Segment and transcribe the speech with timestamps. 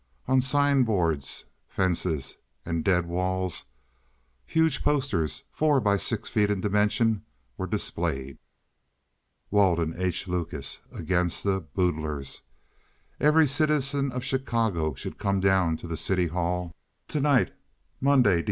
[0.27, 3.65] On sign boards, fences, and dead walls
[4.47, 7.23] huge posters, four by six feet in dimension,
[7.55, 8.39] were displayed.
[9.51, 10.27] WALDEN H.
[10.27, 12.41] LUCAS against the BOODLERS ===========================
[13.19, 16.75] Every citizen of Chicago should come down to the City Hall
[17.07, 17.53] TO NIGHT
[18.01, 18.39] MONDAY, DEC.